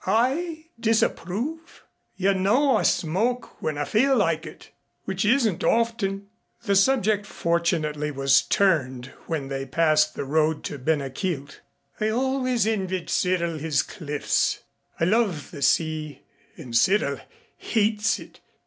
I 0.07 0.65
disapprove! 0.79 1.83
You 2.15 2.33
know 2.33 2.77
I 2.77 2.81
smoke 2.81 3.61
when 3.61 3.77
I 3.77 3.83
feel 3.85 4.17
like 4.17 4.47
it 4.47 4.71
which 5.05 5.23
isn't 5.25 5.63
often." 5.63 6.25
The 6.63 6.75
subject 6.75 7.27
fortunately 7.27 8.09
was 8.09 8.41
turned 8.41 9.13
when 9.27 9.47
they 9.47 9.67
passed 9.67 10.15
the 10.15 10.25
road 10.25 10.63
to 10.63 10.79
Ben 10.79 11.01
a 11.01 11.11
Chielt. 11.11 11.59
"I 11.99 12.09
always 12.09 12.65
envied 12.65 13.11
Cyril 13.11 13.59
his 13.59 13.83
cliffs. 13.83 14.61
I 14.99 15.03
love 15.03 15.51
the 15.51 15.61
sea 15.61 16.23
and 16.57 16.75
Cyril 16.75 17.19
hates 17.59 18.17
it. 18.17 18.39